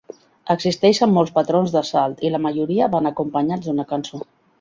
[0.53, 4.23] Existeixen molts patrons de salt i la majoria van acompanyats d'una cançó.